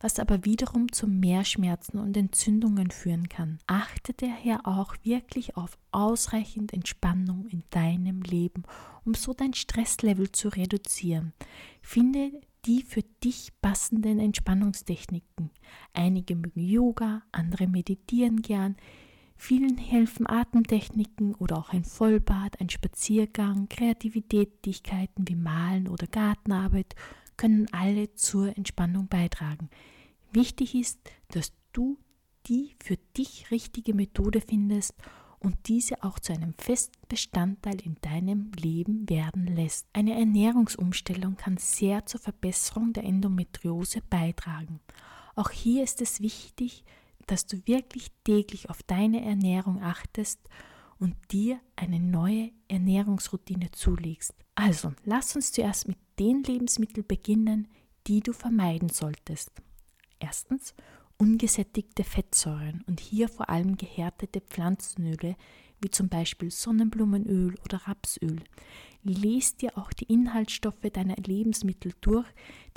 was 0.00 0.18
aber 0.18 0.46
wiederum 0.46 0.90
zu 0.90 1.06
mehr 1.06 1.44
Schmerzen 1.44 1.98
und 1.98 2.16
Entzündungen 2.16 2.90
führen 2.90 3.28
kann. 3.28 3.58
Achte 3.66 4.14
daher 4.14 4.66
auch 4.66 4.96
wirklich 5.02 5.56
auf 5.56 5.76
ausreichend 5.92 6.72
Entspannung 6.72 7.46
in 7.48 7.62
deinem 7.68 8.22
Leben, 8.22 8.62
um 9.04 9.12
so 9.12 9.34
dein 9.34 9.52
Stresslevel 9.52 10.32
zu 10.32 10.48
reduzieren. 10.48 11.34
Finde 11.82 12.32
die 12.64 12.82
für 12.82 13.02
dich 13.24 13.52
passenden 13.60 14.18
Entspannungstechniken. 14.18 15.50
Einige 15.92 16.36
mögen 16.36 16.60
Yoga, 16.60 17.22
andere 17.32 17.66
meditieren 17.66 18.42
gern. 18.42 18.76
Vielen 19.36 19.78
helfen 19.78 20.26
Atemtechniken 20.26 21.34
oder 21.34 21.56
auch 21.56 21.70
ein 21.70 21.84
Vollbad, 21.84 22.60
ein 22.60 22.68
Spaziergang, 22.68 23.68
Kreativitätigkeiten 23.68 25.26
wie 25.26 25.36
Malen 25.36 25.88
oder 25.88 26.06
Gartenarbeit 26.06 26.94
können 27.36 27.66
alle 27.72 28.14
zur 28.14 28.54
Entspannung 28.58 29.08
beitragen. 29.08 29.70
Wichtig 30.30 30.74
ist, 30.74 31.00
dass 31.28 31.52
du 31.72 31.96
die 32.46 32.74
für 32.82 32.98
dich 33.16 33.50
richtige 33.50 33.94
Methode 33.94 34.42
findest 34.42 34.94
und 35.40 35.68
diese 35.68 36.02
auch 36.04 36.18
zu 36.18 36.32
einem 36.32 36.54
festen 36.58 36.98
Bestandteil 37.08 37.80
in 37.80 37.96
deinem 38.02 38.52
Leben 38.52 39.08
werden 39.08 39.46
lässt. 39.46 39.88
Eine 39.92 40.18
Ernährungsumstellung 40.18 41.36
kann 41.36 41.56
sehr 41.56 42.06
zur 42.06 42.20
Verbesserung 42.20 42.92
der 42.92 43.04
Endometriose 43.04 44.02
beitragen. 44.08 44.80
Auch 45.34 45.50
hier 45.50 45.82
ist 45.82 46.02
es 46.02 46.20
wichtig, 46.20 46.84
dass 47.26 47.46
du 47.46 47.56
wirklich 47.66 48.10
täglich 48.24 48.68
auf 48.68 48.82
deine 48.82 49.24
Ernährung 49.24 49.82
achtest 49.82 50.40
und 50.98 51.16
dir 51.30 51.58
eine 51.76 51.98
neue 51.98 52.50
Ernährungsroutine 52.68 53.70
zulegst. 53.70 54.34
Also, 54.54 54.92
lass 55.04 55.34
uns 55.34 55.52
zuerst 55.52 55.88
mit 55.88 55.96
den 56.18 56.42
Lebensmitteln 56.42 57.06
beginnen, 57.06 57.68
die 58.06 58.20
du 58.20 58.32
vermeiden 58.32 58.90
solltest. 58.90 59.50
Erstens 60.18 60.74
ungesättigte 61.20 62.02
Fettsäuren 62.02 62.82
und 62.86 62.98
hier 62.98 63.28
vor 63.28 63.50
allem 63.50 63.76
gehärtete 63.76 64.40
Pflanzenöle 64.40 65.36
wie 65.82 65.90
zum 65.90 66.08
Beispiel 66.08 66.50
Sonnenblumenöl 66.50 67.54
oder 67.64 67.78
Rapsöl. 67.86 68.42
Lies 69.02 69.56
dir 69.56 69.76
auch 69.78 69.92
die 69.92 70.12
Inhaltsstoffe 70.12 70.90
deiner 70.92 71.16
Lebensmittel 71.16 71.92
durch, 72.00 72.26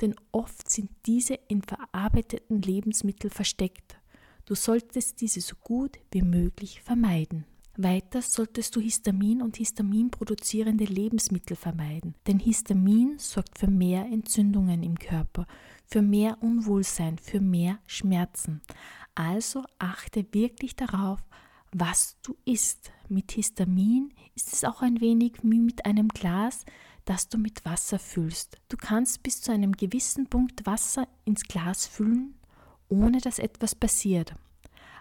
denn 0.00 0.14
oft 0.32 0.70
sind 0.70 0.90
diese 1.06 1.34
in 1.48 1.62
verarbeiteten 1.62 2.62
Lebensmitteln 2.62 3.30
versteckt. 3.30 3.98
Du 4.46 4.54
solltest 4.54 5.20
diese 5.20 5.40
so 5.40 5.56
gut 5.56 5.98
wie 6.12 6.22
möglich 6.22 6.82
vermeiden. 6.82 7.44
Weiter 7.76 8.22
solltest 8.22 8.76
du 8.76 8.80
Histamin 8.80 9.42
und 9.42 9.56
Histamin 9.56 10.10
produzierende 10.10 10.84
Lebensmittel 10.84 11.56
vermeiden, 11.56 12.14
denn 12.26 12.38
Histamin 12.38 13.18
sorgt 13.18 13.58
für 13.58 13.66
mehr 13.66 14.06
Entzündungen 14.06 14.82
im 14.82 14.98
Körper, 14.98 15.46
für 15.86 16.00
mehr 16.00 16.38
Unwohlsein, 16.40 17.18
für 17.18 17.40
mehr 17.40 17.78
Schmerzen. 17.86 18.62
Also 19.14 19.64
achte 19.78 20.24
wirklich 20.32 20.76
darauf, 20.76 21.18
was 21.72 22.16
du 22.22 22.36
isst. 22.44 22.92
Mit 23.08 23.32
Histamin 23.32 24.14
ist 24.34 24.52
es 24.52 24.64
auch 24.64 24.80
ein 24.80 25.00
wenig 25.00 25.34
wie 25.42 25.58
mit 25.58 25.84
einem 25.84 26.08
Glas, 26.08 26.64
das 27.04 27.28
du 27.28 27.38
mit 27.38 27.64
Wasser 27.64 27.98
füllst. 27.98 28.56
Du 28.68 28.76
kannst 28.76 29.22
bis 29.22 29.40
zu 29.40 29.52
einem 29.52 29.72
gewissen 29.72 30.28
Punkt 30.28 30.64
Wasser 30.64 31.08
ins 31.24 31.42
Glas 31.42 31.86
füllen 31.86 32.34
ohne 32.88 33.20
dass 33.20 33.38
etwas 33.38 33.74
passiert. 33.74 34.34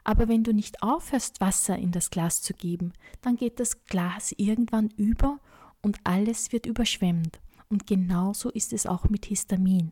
Aber 0.03 0.27
wenn 0.27 0.43
du 0.43 0.53
nicht 0.53 0.83
aufhörst, 0.83 1.39
Wasser 1.39 1.77
in 1.77 1.91
das 1.91 2.10
Glas 2.10 2.41
zu 2.41 2.53
geben, 2.53 2.93
dann 3.22 3.36
geht 3.36 3.60
das 3.60 3.86
Glas 3.86 4.33
irgendwann 4.38 4.89
über 4.98 5.39
und 5.81 5.98
alles 6.03 6.51
wird 6.51 6.65
überschwemmt. 6.65 7.39
Und 7.69 7.88
genauso 7.88 8.50
ist 8.50 8.74
es 8.74 8.86
auch 8.86 9.05
mit 9.10 9.25
Histamin. 9.25 9.91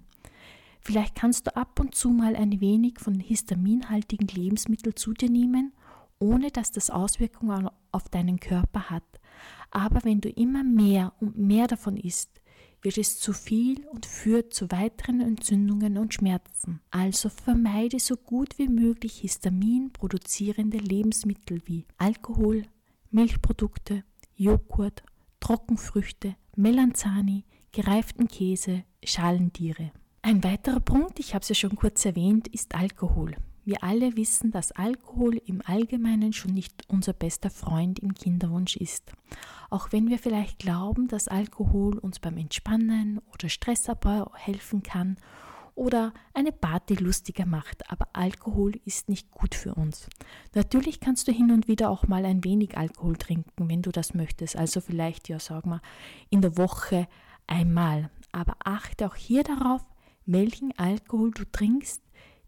Vielleicht 0.81 1.15
kannst 1.15 1.47
du 1.47 1.55
ab 1.55 1.79
und 1.79 1.95
zu 1.95 2.09
mal 2.09 2.35
ein 2.35 2.59
wenig 2.59 2.99
von 2.99 3.19
histaminhaltigen 3.19 4.27
Lebensmitteln 4.27 4.95
zu 4.95 5.13
dir 5.13 5.29
nehmen, 5.29 5.73
ohne 6.19 6.51
dass 6.51 6.71
das 6.71 6.89
Auswirkungen 6.89 7.69
auf 7.91 8.09
deinen 8.09 8.39
Körper 8.39 8.89
hat. 8.89 9.03
Aber 9.69 10.03
wenn 10.03 10.21
du 10.21 10.29
immer 10.29 10.63
mehr 10.63 11.13
und 11.19 11.37
mehr 11.37 11.67
davon 11.67 11.97
isst, 11.97 12.40
wird 12.81 12.97
es 12.97 13.19
zu 13.19 13.33
viel 13.33 13.85
und 13.87 14.05
führt 14.05 14.53
zu 14.53 14.71
weiteren 14.71 15.21
Entzündungen 15.21 15.97
und 15.97 16.13
Schmerzen. 16.13 16.81
Also 16.89 17.29
vermeide 17.29 17.99
so 17.99 18.15
gut 18.15 18.57
wie 18.57 18.67
möglich 18.67 19.19
Histamin 19.19 19.91
produzierende 19.93 20.77
Lebensmittel 20.77 21.61
wie 21.65 21.85
Alkohol, 21.97 22.63
Milchprodukte, 23.11 24.03
Joghurt, 24.35 25.03
Trockenfrüchte, 25.39 26.35
Melanzani, 26.55 27.45
gereiften 27.71 28.27
Käse, 28.27 28.83
Schalentiere. 29.03 29.91
Ein 30.23 30.43
weiterer 30.43 30.79
Punkt, 30.79 31.19
ich 31.19 31.33
habe 31.33 31.41
es 31.43 31.49
ja 31.49 31.55
schon 31.55 31.75
kurz 31.75 32.05
erwähnt, 32.05 32.47
ist 32.47 32.75
Alkohol. 32.75 33.35
Wir 33.63 33.83
alle 33.83 34.17
wissen, 34.17 34.51
dass 34.51 34.71
Alkohol 34.71 35.37
im 35.45 35.61
Allgemeinen 35.65 36.33
schon 36.33 36.53
nicht 36.53 36.83
unser 36.87 37.13
bester 37.13 37.49
Freund 37.49 37.99
im 37.99 38.13
Kinderwunsch 38.13 38.75
ist. 38.75 39.11
Auch 39.69 39.91
wenn 39.91 40.09
wir 40.09 40.17
vielleicht 40.17 40.59
glauben, 40.59 41.07
dass 41.07 41.27
Alkohol 41.27 41.97
uns 41.99 42.19
beim 42.19 42.37
Entspannen 42.37 43.21
oder 43.33 43.49
Stressabbau 43.49 44.31
helfen 44.35 44.81
kann 44.83 45.17
oder 45.75 46.13
eine 46.33 46.51
Party 46.51 46.95
lustiger 46.95 47.45
macht, 47.45 47.89
aber 47.89 48.07
Alkohol 48.13 48.73
ist 48.85 49.09
nicht 49.09 49.31
gut 49.31 49.55
für 49.55 49.75
uns. 49.75 50.09
Natürlich 50.53 50.99
kannst 50.99 51.27
du 51.27 51.31
hin 51.31 51.51
und 51.51 51.67
wieder 51.67 51.89
auch 51.89 52.07
mal 52.07 52.25
ein 52.25 52.43
wenig 52.43 52.77
Alkohol 52.77 53.15
trinken, 53.15 53.69
wenn 53.69 53.81
du 53.81 53.91
das 53.91 54.13
möchtest, 54.13 54.55
also 54.55 54.81
vielleicht 54.81 55.29
ja, 55.29 55.39
sag 55.39 55.65
mal, 55.65 55.81
in 56.29 56.41
der 56.41 56.57
Woche 56.57 57.07
einmal, 57.47 58.09
aber 58.31 58.55
achte 58.63 59.07
auch 59.07 59.15
hier 59.15 59.43
darauf, 59.43 59.85
welchen 60.25 60.77
Alkohol 60.77 61.31
du 61.31 61.45
trinkst, 61.45 62.01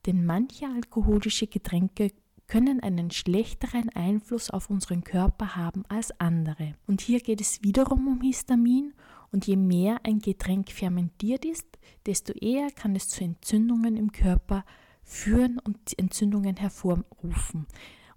denn 0.06 0.26
manche 0.26 0.68
alkoholische 0.68 1.48
Getränke 1.48 2.12
können 2.48 2.82
einen 2.82 3.10
schlechteren 3.10 3.90
Einfluss 3.90 4.50
auf 4.50 4.70
unseren 4.70 5.04
Körper 5.04 5.56
haben 5.56 5.86
als 5.88 6.20
andere. 6.20 6.76
Und 6.88 7.02
hier 7.02 7.20
geht 7.20 7.42
es 7.42 7.64
wiederum 7.64 8.08
um 8.08 8.22
Histamin 8.22 8.94
und 9.32 9.48
je 9.48 9.56
mehr 9.56 10.02
ein 10.04 10.20
Getränk 10.20 10.70
fermentiert 10.70 11.46
ist, 11.46 11.66
desto 12.06 12.34
eher 12.34 12.70
kann 12.72 12.96
es 12.96 13.10
zu 13.10 13.24
Entzündungen 13.24 13.98
im 13.98 14.12
Körper 14.12 14.66
führen 15.04 15.60
und 15.60 15.98
Entzündungen 15.98 16.58
hervorrufen. 16.58 17.66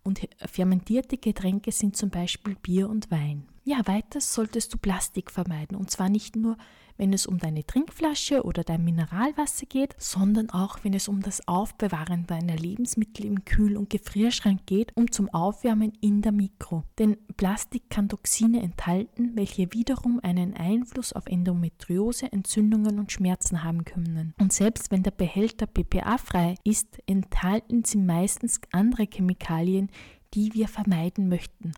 Und 0.02 0.20
fermentierte 0.46 1.18
Getränke 1.18 1.72
sind 1.72 1.96
zum 1.96 2.10
Beispiel 2.10 2.56
Bier 2.56 2.88
und 2.88 3.10
Wein. 3.10 3.46
Ja, 3.68 3.84
weiter 3.88 4.20
solltest 4.20 4.72
du 4.72 4.78
Plastik 4.78 5.28
vermeiden. 5.28 5.76
Und 5.76 5.90
zwar 5.90 6.08
nicht 6.08 6.36
nur, 6.36 6.56
wenn 6.98 7.12
es 7.12 7.26
um 7.26 7.38
deine 7.38 7.66
Trinkflasche 7.66 8.44
oder 8.44 8.62
dein 8.62 8.84
Mineralwasser 8.84 9.66
geht, 9.66 9.96
sondern 9.98 10.50
auch, 10.50 10.78
wenn 10.84 10.94
es 10.94 11.08
um 11.08 11.20
das 11.20 11.48
Aufbewahren 11.48 12.28
deiner 12.28 12.54
Lebensmittel 12.54 13.26
im 13.26 13.44
Kühl- 13.44 13.76
und 13.76 13.90
Gefrierschrank 13.90 14.66
geht, 14.66 14.92
um 14.94 15.10
zum 15.10 15.28
Aufwärmen 15.34 15.92
in 16.00 16.22
der 16.22 16.30
Mikro. 16.30 16.84
Denn 17.00 17.16
Plastik 17.36 17.90
kann 17.90 18.08
Toxine 18.08 18.62
enthalten, 18.62 19.32
welche 19.34 19.72
wiederum 19.72 20.20
einen 20.22 20.54
Einfluss 20.54 21.12
auf 21.12 21.26
Endometriose, 21.26 22.32
Entzündungen 22.32 23.00
und 23.00 23.10
Schmerzen 23.10 23.64
haben 23.64 23.84
können. 23.84 24.32
Und 24.38 24.52
selbst 24.52 24.92
wenn 24.92 25.02
der 25.02 25.10
Behälter 25.10 25.66
BPA-frei 25.66 26.54
ist, 26.62 27.00
enthalten 27.06 27.82
sie 27.82 27.98
meistens 27.98 28.60
andere 28.70 29.08
Chemikalien, 29.12 29.90
die 30.36 30.52
wir 30.52 30.68
vermeiden 30.68 31.28
möchten. 31.28 31.72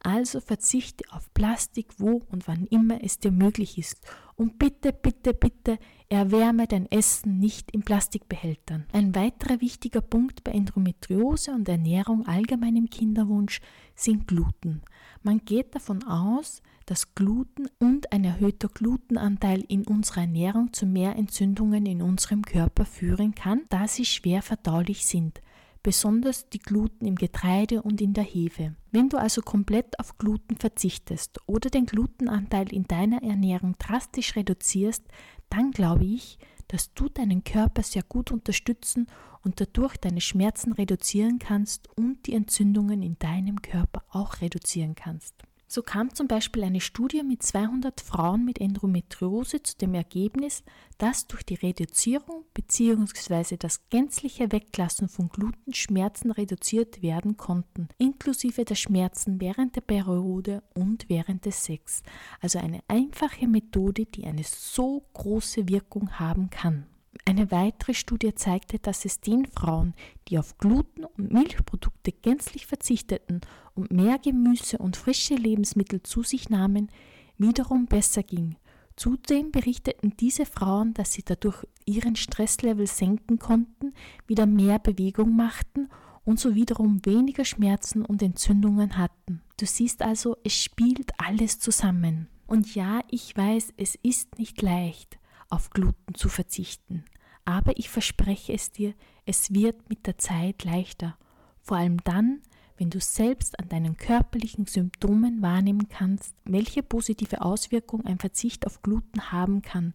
Also 0.00 0.40
verzichte 0.40 1.04
auf 1.10 1.34
Plastik, 1.34 1.98
wo 1.98 2.22
und 2.30 2.46
wann 2.46 2.66
immer 2.66 3.02
es 3.02 3.18
dir 3.18 3.32
möglich 3.32 3.76
ist. 3.76 4.06
Und 4.36 4.58
bitte, 4.58 4.92
bitte, 4.92 5.34
bitte 5.34 5.78
erwärme 6.08 6.68
dein 6.68 6.90
Essen 6.90 7.38
nicht 7.38 7.72
in 7.72 7.82
Plastikbehältern. 7.82 8.86
Ein 8.92 9.14
weiterer 9.16 9.60
wichtiger 9.60 10.00
Punkt 10.00 10.44
bei 10.44 10.52
Endometriose 10.52 11.52
und 11.52 11.68
Ernährung 11.68 12.26
allgemein 12.26 12.76
im 12.76 12.88
Kinderwunsch 12.88 13.60
sind 13.96 14.28
Gluten. 14.28 14.82
Man 15.22 15.44
geht 15.44 15.74
davon 15.74 16.04
aus, 16.04 16.62
dass 16.86 17.14
Gluten 17.14 17.68
und 17.80 18.12
ein 18.12 18.24
erhöhter 18.24 18.68
Glutenanteil 18.68 19.64
in 19.66 19.86
unserer 19.86 20.20
Ernährung 20.20 20.72
zu 20.72 20.86
mehr 20.86 21.16
Entzündungen 21.16 21.86
in 21.86 22.02
unserem 22.02 22.42
Körper 22.42 22.84
führen 22.84 23.34
kann, 23.34 23.62
da 23.70 23.88
sie 23.88 24.04
schwer 24.04 24.42
verdaulich 24.42 25.06
sind 25.06 25.40
besonders 25.84 26.48
die 26.48 26.58
Gluten 26.58 27.06
im 27.06 27.14
Getreide 27.14 27.82
und 27.82 28.00
in 28.00 28.14
der 28.14 28.24
Hefe. 28.24 28.74
Wenn 28.90 29.10
du 29.10 29.18
also 29.18 29.42
komplett 29.42 30.00
auf 30.00 30.18
Gluten 30.18 30.56
verzichtest 30.56 31.38
oder 31.46 31.70
den 31.70 31.86
Glutenanteil 31.86 32.72
in 32.72 32.88
deiner 32.88 33.22
Ernährung 33.22 33.76
drastisch 33.78 34.34
reduzierst, 34.34 35.04
dann 35.50 35.70
glaube 35.70 36.06
ich, 36.06 36.38
dass 36.68 36.92
du 36.94 37.08
deinen 37.08 37.44
Körper 37.44 37.82
sehr 37.82 38.02
gut 38.02 38.32
unterstützen 38.32 39.06
und 39.42 39.60
dadurch 39.60 39.96
deine 39.98 40.22
Schmerzen 40.22 40.72
reduzieren 40.72 41.38
kannst 41.38 41.88
und 41.96 42.26
die 42.26 42.32
Entzündungen 42.32 43.02
in 43.02 43.18
deinem 43.18 43.60
Körper 43.60 44.02
auch 44.08 44.40
reduzieren 44.40 44.94
kannst. 44.94 45.34
So 45.74 45.82
kam 45.82 46.14
zum 46.14 46.28
Beispiel 46.28 46.62
eine 46.62 46.80
Studie 46.80 47.24
mit 47.24 47.42
200 47.42 48.00
Frauen 48.00 48.44
mit 48.44 48.60
Endometriose 48.60 49.60
zu 49.64 49.76
dem 49.76 49.94
Ergebnis, 49.94 50.62
dass 50.98 51.26
durch 51.26 51.42
die 51.42 51.56
Reduzierung 51.56 52.44
bzw. 52.54 53.56
das 53.56 53.88
gänzliche 53.88 54.52
Weglassen 54.52 55.08
von 55.08 55.30
Gluten 55.30 55.74
Schmerzen 55.74 56.30
reduziert 56.30 57.02
werden 57.02 57.36
konnten, 57.36 57.88
inklusive 57.98 58.64
der 58.64 58.76
Schmerzen 58.76 59.40
während 59.40 59.74
der 59.74 59.80
Periode 59.80 60.62
und 60.74 61.08
während 61.08 61.44
des 61.44 61.64
Sex. 61.64 62.04
Also 62.40 62.60
eine 62.60 62.78
einfache 62.86 63.48
Methode, 63.48 64.06
die 64.06 64.26
eine 64.26 64.44
so 64.44 65.04
große 65.12 65.68
Wirkung 65.68 66.20
haben 66.20 66.50
kann. 66.50 66.86
Eine 67.26 67.50
weitere 67.50 67.94
Studie 67.94 68.34
zeigte, 68.34 68.78
dass 68.78 69.06
es 69.06 69.20
den 69.20 69.46
Frauen, 69.46 69.94
die 70.28 70.38
auf 70.38 70.58
Gluten 70.58 71.04
und 71.04 71.32
Milchprodukte 71.32 72.12
gänzlich 72.12 72.66
verzichteten 72.66 73.40
und 73.74 73.90
mehr 73.90 74.18
Gemüse 74.18 74.76
und 74.76 74.98
frische 74.98 75.34
Lebensmittel 75.34 76.02
zu 76.02 76.22
sich 76.22 76.50
nahmen, 76.50 76.90
wiederum 77.38 77.86
besser 77.86 78.22
ging. 78.22 78.56
Zudem 78.96 79.50
berichteten 79.50 80.12
diese 80.20 80.44
Frauen, 80.44 80.92
dass 80.92 81.12
sie 81.12 81.22
dadurch 81.24 81.66
ihren 81.86 82.14
Stresslevel 82.14 82.86
senken 82.86 83.38
konnten, 83.38 83.94
wieder 84.26 84.44
mehr 84.44 84.78
Bewegung 84.78 85.34
machten 85.34 85.88
und 86.24 86.38
so 86.38 86.54
wiederum 86.54 87.04
weniger 87.04 87.46
Schmerzen 87.46 88.04
und 88.04 88.22
Entzündungen 88.22 88.98
hatten. 88.98 89.40
Du 89.58 89.66
siehst 89.66 90.02
also, 90.02 90.36
es 90.44 90.62
spielt 90.62 91.12
alles 91.18 91.58
zusammen. 91.58 92.28
Und 92.46 92.74
ja, 92.74 93.00
ich 93.10 93.34
weiß, 93.34 93.72
es 93.78 93.96
ist 94.02 94.38
nicht 94.38 94.60
leicht, 94.60 95.18
auf 95.48 95.70
Gluten 95.70 96.14
zu 96.14 96.28
verzichten. 96.28 97.04
Aber 97.44 97.78
ich 97.78 97.90
verspreche 97.90 98.52
es 98.52 98.70
dir, 98.70 98.94
es 99.26 99.52
wird 99.52 99.88
mit 99.88 100.06
der 100.06 100.18
Zeit 100.18 100.64
leichter. 100.64 101.16
Vor 101.60 101.76
allem 101.76 101.98
dann, 102.04 102.40
wenn 102.76 102.90
du 102.90 103.00
selbst 103.00 103.58
an 103.58 103.68
deinen 103.68 103.96
körperlichen 103.96 104.66
Symptomen 104.66 105.42
wahrnehmen 105.42 105.88
kannst, 105.88 106.34
welche 106.44 106.82
positive 106.82 107.42
Auswirkung 107.42 108.04
ein 108.04 108.18
Verzicht 108.18 108.66
auf 108.66 108.82
Gluten 108.82 109.32
haben 109.32 109.62
kann 109.62 109.94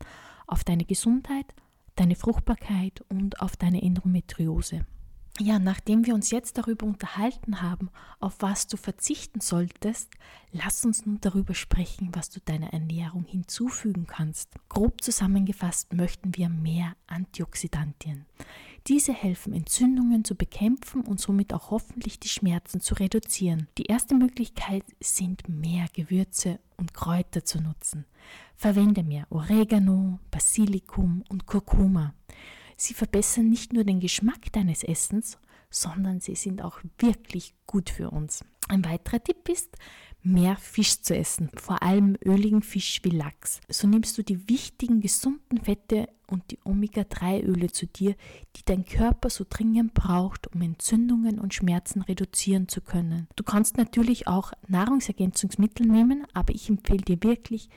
auf 0.49 0.63
deine 0.63 0.85
Gesundheit, 0.85 1.45
deine 1.95 2.15
Fruchtbarkeit 2.15 3.03
und 3.09 3.39
auf 3.41 3.55
deine 3.55 3.81
Endometriose. 3.81 4.85
Ja, 5.41 5.57
nachdem 5.57 6.05
wir 6.05 6.15
uns 6.15 6.31
jetzt 6.31 6.57
darüber 6.57 6.85
unterhalten 6.85 7.61
haben, 7.61 7.89
auf 8.19 8.35
was 8.39 8.67
du 8.67 8.75
verzichten 8.75 9.39
solltest, 9.39 10.11
lass 10.51 10.83
uns 10.83 11.05
nun 11.05 11.21
darüber 11.21 11.53
sprechen, 11.53 12.09
was 12.11 12.29
du 12.29 12.41
deiner 12.41 12.73
Ernährung 12.73 13.23
hinzufügen 13.23 14.05
kannst. 14.05 14.49
Grob 14.67 15.01
zusammengefasst 15.01 15.93
möchten 15.93 16.35
wir 16.35 16.49
mehr 16.49 16.93
Antioxidantien. 17.07 18.25
Diese 18.87 19.13
helfen 19.13 19.53
Entzündungen 19.53 20.25
zu 20.25 20.35
bekämpfen 20.35 21.01
und 21.01 21.21
somit 21.21 21.53
auch 21.53 21.71
hoffentlich 21.71 22.19
die 22.19 22.27
Schmerzen 22.27 22.81
zu 22.81 22.95
reduzieren. 22.95 23.69
Die 23.77 23.85
erste 23.85 24.15
Möglichkeit 24.15 24.83
sind 24.99 25.47
mehr 25.47 25.85
Gewürze 25.93 26.59
und 26.75 26.93
Kräuter 26.93 27.45
zu 27.45 27.61
nutzen. 27.61 28.05
Verwende 28.57 29.03
mehr 29.03 29.25
Oregano, 29.29 30.19
Basilikum 30.31 31.23
und 31.29 31.45
Kurkuma. 31.45 32.13
Sie 32.81 32.93
verbessern 32.93 33.49
nicht 33.49 33.73
nur 33.73 33.83
den 33.83 33.99
Geschmack 33.99 34.53
deines 34.53 34.85
Essens, 34.85 35.37
sondern 35.69 36.21
sie 36.21 36.35
sind 36.35 36.61
auch 36.61 36.79
wirklich 36.97 37.53
gut 37.67 37.89
für 37.89 38.09
uns. 38.09 38.45
Ein 38.69 38.85
weiterer 38.85 39.21
Tipp 39.21 39.49
ist, 39.49 39.75
mehr 40.21 40.55
Fisch 40.55 41.01
zu 41.01 41.13
essen, 41.13 41.49
vor 41.55 41.83
allem 41.83 42.17
öligen 42.23 42.61
Fisch 42.61 43.01
wie 43.03 43.09
Lachs. 43.09 43.59
So 43.67 43.85
nimmst 43.85 44.17
du 44.17 44.23
die 44.23 44.47
wichtigen 44.47 45.01
gesunden 45.01 45.59
Fette 45.59 46.07
und 46.27 46.51
die 46.51 46.59
Omega-3-Öle 46.63 47.69
zu 47.69 47.85
dir, 47.85 48.15
die 48.55 48.63
dein 48.63 48.85
Körper 48.85 49.29
so 49.29 49.45
dringend 49.49 49.93
braucht, 49.93 50.47
um 50.47 50.61
Entzündungen 50.61 51.37
und 51.37 51.53
Schmerzen 51.53 52.01
reduzieren 52.01 52.69
zu 52.69 52.79
können. 52.79 53.27
Du 53.35 53.43
kannst 53.43 53.75
natürlich 53.75 54.27
auch 54.29 54.53
Nahrungsergänzungsmittel 54.69 55.85
nehmen, 55.85 56.25
aber 56.33 56.55
ich 56.55 56.69
empfehle 56.69 57.01
dir 57.01 57.21
wirklich, 57.23 57.67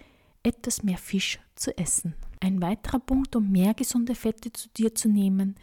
etwas 0.44 0.85
mehr 0.85 0.99
Fisch 0.99 1.40
zu 1.56 1.76
essen. 1.76 2.14
Ein 2.42 2.61
weiterer 2.61 2.99
Punkt, 2.99 3.37
um 3.37 3.52
mehr 3.52 3.72
gesunde 3.72 4.16
Fette 4.16 4.52
zu 4.52 4.68
dir 4.70 4.96
zu 4.96 5.08
nehmen, 5.08 5.54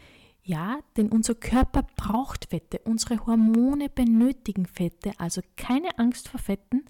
ja, 0.42 0.78
denn 0.96 1.10
unser 1.10 1.34
Körper 1.34 1.82
braucht 1.94 2.46
Fette, 2.46 2.80
unsere 2.84 3.26
Hormone 3.26 3.90
benötigen 3.90 4.64
Fette, 4.64 5.12
also 5.18 5.42
keine 5.58 5.98
Angst 5.98 6.30
vor 6.30 6.40
Fetten, 6.40 6.86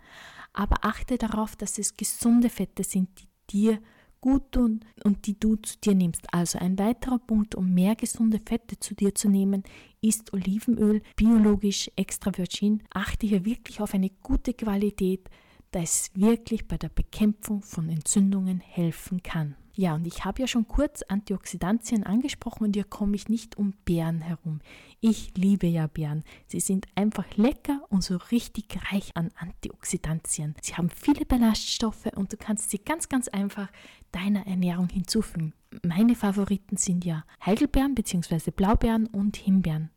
aber 0.52 0.84
achte 0.84 1.18
darauf, 1.18 1.56
dass 1.56 1.76
es 1.76 1.96
gesunde 1.96 2.50
Fette 2.50 2.84
sind, 2.84 3.08
die 3.18 3.26
dir 3.50 3.82
gut 4.20 4.52
tun 4.52 4.84
und 5.02 5.26
die 5.26 5.40
du 5.40 5.56
zu 5.56 5.76
dir 5.80 5.96
nimmst. 5.96 6.32
Also 6.32 6.60
ein 6.60 6.78
weiterer 6.78 7.18
Punkt, 7.18 7.56
um 7.56 7.74
mehr 7.74 7.96
gesunde 7.96 8.38
Fette 8.38 8.78
zu 8.78 8.94
dir 8.94 9.12
zu 9.16 9.28
nehmen, 9.28 9.64
ist 10.00 10.32
Olivenöl, 10.32 11.02
biologisch 11.16 11.90
extra 11.96 12.30
virgin. 12.38 12.84
Achte 12.90 13.26
hier 13.26 13.44
wirklich 13.44 13.80
auf 13.80 13.92
eine 13.92 14.10
gute 14.22 14.54
Qualität, 14.54 15.28
da 15.70 15.80
es 15.80 16.10
wirklich 16.14 16.66
bei 16.66 16.76
der 16.76 16.88
Bekämpfung 16.88 17.62
von 17.62 17.88
Entzündungen 17.88 18.60
helfen 18.60 19.22
kann. 19.22 19.56
Ja, 19.74 19.94
und 19.94 20.06
ich 20.06 20.24
habe 20.24 20.42
ja 20.42 20.46
schon 20.46 20.66
kurz 20.68 21.02
Antioxidantien 21.02 22.02
angesprochen 22.02 22.64
und 22.64 22.74
hier 22.74 22.84
komme 22.84 23.14
ich 23.16 23.28
nicht 23.28 23.56
um 23.56 23.72
Beeren 23.84 24.20
herum. 24.20 24.60
Ich 25.00 25.32
liebe 25.36 25.66
ja 25.66 25.86
Beeren. 25.86 26.24
Sie 26.48 26.60
sind 26.60 26.86
einfach 26.96 27.24
lecker 27.36 27.80
und 27.88 28.02
so 28.02 28.16
richtig 28.30 28.66
reich 28.92 29.12
an 29.14 29.30
Antioxidantien. 29.36 30.54
Sie 30.60 30.74
haben 30.74 30.90
viele 30.90 31.24
Ballaststoffe 31.24 32.06
und 32.14 32.32
du 32.32 32.36
kannst 32.36 32.70
sie 32.70 32.78
ganz, 32.78 33.08
ganz 33.08 33.28
einfach 33.28 33.68
deiner 34.12 34.46
Ernährung 34.46 34.88
hinzufügen. 34.88 35.54
Meine 35.82 36.16
Favoriten 36.16 36.76
sind 36.76 37.04
ja 37.04 37.24
Heidelbeeren 37.46 37.94
bzw. 37.94 38.50
Blaubeeren 38.50 39.06
und 39.06 39.36
Himbeeren. 39.36 39.90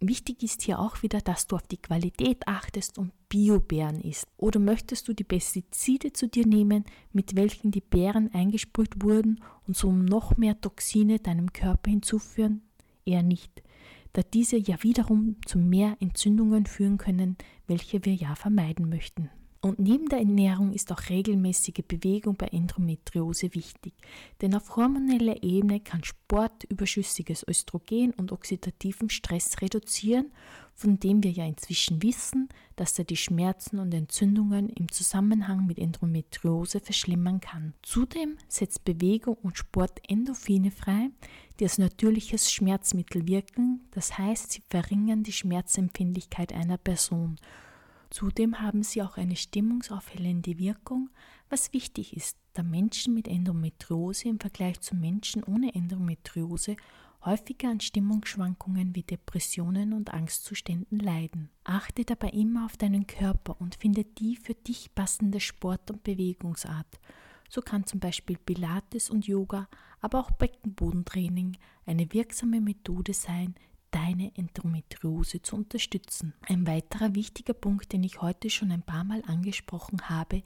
Wichtig 0.00 0.44
ist 0.44 0.62
hier 0.62 0.78
auch 0.78 1.02
wieder, 1.02 1.20
dass 1.20 1.48
du 1.48 1.56
auf 1.56 1.66
die 1.66 1.82
Qualität 1.82 2.46
achtest 2.46 2.98
und 2.98 3.10
Bio-Beeren 3.28 4.00
isst. 4.00 4.26
Oder 4.36 4.60
möchtest 4.60 5.08
du 5.08 5.12
die 5.12 5.24
Pestizide 5.24 6.12
zu 6.12 6.28
dir 6.28 6.46
nehmen, 6.46 6.84
mit 7.12 7.34
welchen 7.34 7.72
die 7.72 7.80
Beeren 7.80 8.32
eingesprüht 8.32 9.02
wurden 9.02 9.42
und 9.66 9.76
so 9.76 9.90
noch 9.90 10.36
mehr 10.36 10.60
Toxine 10.60 11.18
deinem 11.18 11.52
Körper 11.52 11.90
hinzuführen? 11.90 12.62
Eher 13.04 13.24
nicht, 13.24 13.62
da 14.12 14.22
diese 14.22 14.56
ja 14.56 14.80
wiederum 14.84 15.36
zu 15.44 15.58
mehr 15.58 15.96
Entzündungen 15.98 16.66
führen 16.66 16.98
können, 16.98 17.36
welche 17.66 18.04
wir 18.04 18.14
ja 18.14 18.36
vermeiden 18.36 18.88
möchten. 18.88 19.30
Und 19.68 19.78
neben 19.78 20.08
der 20.08 20.20
Ernährung 20.20 20.72
ist 20.72 20.90
auch 20.90 21.10
regelmäßige 21.10 21.84
Bewegung 21.86 22.36
bei 22.36 22.46
Endometriose 22.46 23.54
wichtig, 23.54 23.92
denn 24.40 24.54
auf 24.54 24.76
hormoneller 24.76 25.42
Ebene 25.42 25.80
kann 25.80 26.02
Sport 26.04 26.64
überschüssiges 26.64 27.46
Östrogen 27.46 28.12
und 28.12 28.32
oxidativen 28.32 29.10
Stress 29.10 29.60
reduzieren, 29.60 30.32
von 30.74 30.98
dem 30.98 31.22
wir 31.22 31.32
ja 31.32 31.44
inzwischen 31.44 32.02
wissen, 32.02 32.48
dass 32.76 32.98
er 32.98 33.04
die 33.04 33.18
Schmerzen 33.18 33.78
und 33.78 33.92
Entzündungen 33.92 34.70
im 34.70 34.90
Zusammenhang 34.90 35.66
mit 35.66 35.78
Endometriose 35.78 36.80
verschlimmern 36.80 37.42
kann. 37.42 37.74
Zudem 37.82 38.38
setzt 38.48 38.86
Bewegung 38.86 39.36
und 39.42 39.58
Sport 39.58 40.00
Endorphine 40.08 40.70
frei, 40.70 41.10
die 41.60 41.64
als 41.64 41.76
natürliches 41.76 42.50
Schmerzmittel 42.50 43.28
wirken, 43.28 43.86
das 43.90 44.16
heißt, 44.16 44.50
sie 44.50 44.62
verringern 44.70 45.24
die 45.24 45.32
Schmerzempfindlichkeit 45.32 46.54
einer 46.54 46.78
Person 46.78 47.36
Zudem 48.10 48.60
haben 48.60 48.82
sie 48.82 49.02
auch 49.02 49.16
eine 49.16 49.36
stimmungsaufhellende 49.36 50.58
Wirkung, 50.58 51.10
was 51.50 51.72
wichtig 51.72 52.16
ist, 52.16 52.38
da 52.54 52.62
Menschen 52.62 53.14
mit 53.14 53.28
Endometriose 53.28 54.28
im 54.28 54.40
Vergleich 54.40 54.80
zu 54.80 54.96
Menschen 54.96 55.44
ohne 55.44 55.74
Endometriose 55.74 56.76
häufiger 57.24 57.68
an 57.68 57.80
Stimmungsschwankungen 57.80 58.94
wie 58.94 59.02
Depressionen 59.02 59.92
und 59.92 60.12
Angstzuständen 60.12 60.98
leiden. 60.98 61.50
Achte 61.64 62.04
dabei 62.04 62.30
immer 62.30 62.64
auf 62.64 62.76
deinen 62.76 63.06
Körper 63.06 63.60
und 63.60 63.74
finde 63.74 64.04
die 64.04 64.36
für 64.36 64.54
dich 64.54 64.94
passende 64.94 65.40
Sport- 65.40 65.90
und 65.90 66.04
Bewegungsart. 66.04 67.00
So 67.50 67.60
kann 67.60 67.86
zum 67.86 67.98
Beispiel 68.00 68.36
Pilates 68.36 69.10
und 69.10 69.26
Yoga, 69.26 69.68
aber 70.00 70.20
auch 70.20 70.30
Beckenbodentraining 70.30 71.56
eine 71.86 72.12
wirksame 72.12 72.60
Methode 72.60 73.14
sein, 73.14 73.54
deine 73.90 74.32
Endometriose 74.36 75.42
zu 75.42 75.56
unterstützen. 75.56 76.34
Ein 76.42 76.66
weiterer 76.66 77.14
wichtiger 77.14 77.54
Punkt, 77.54 77.92
den 77.92 78.04
ich 78.04 78.20
heute 78.20 78.50
schon 78.50 78.70
ein 78.70 78.82
paar 78.82 79.04
Mal 79.04 79.22
angesprochen 79.26 80.08
habe, 80.08 80.42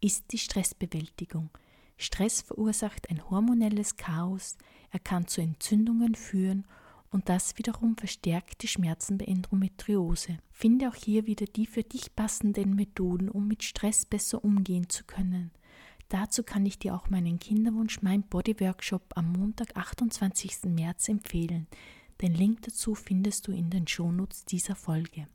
ist 0.00 0.32
die 0.32 0.38
Stressbewältigung. 0.38 1.50
Stress 1.98 2.42
verursacht 2.42 3.08
ein 3.10 3.28
hormonelles 3.30 3.96
Chaos, 3.96 4.56
er 4.90 5.00
kann 5.00 5.26
zu 5.26 5.40
Entzündungen 5.40 6.14
führen 6.14 6.66
und 7.10 7.28
das 7.28 7.56
wiederum 7.56 7.96
verstärkt 7.96 8.62
die 8.62 8.68
Schmerzen 8.68 9.16
bei 9.16 9.24
Endometriose. 9.24 10.38
Finde 10.50 10.88
auch 10.88 10.94
hier 10.94 11.26
wieder 11.26 11.46
die 11.46 11.66
für 11.66 11.82
dich 11.82 12.14
passenden 12.14 12.74
Methoden, 12.74 13.30
um 13.30 13.48
mit 13.48 13.62
Stress 13.62 14.04
besser 14.04 14.44
umgehen 14.44 14.88
zu 14.90 15.04
können. 15.04 15.50
Dazu 16.08 16.42
kann 16.42 16.66
ich 16.66 16.78
dir 16.78 16.94
auch 16.94 17.10
meinen 17.10 17.38
Kinderwunsch 17.38 18.00
Mein 18.02 18.22
Body 18.22 18.60
Workshop 18.60 19.02
am 19.16 19.32
Montag, 19.32 19.76
28. 19.76 20.64
März 20.66 21.08
empfehlen. 21.08 21.66
Den 22.22 22.34
Link 22.34 22.62
dazu 22.62 22.94
findest 22.94 23.46
du 23.46 23.52
in 23.52 23.70
den 23.70 23.86
Shownotes 23.86 24.44
dieser 24.44 24.74
Folge. 24.74 25.28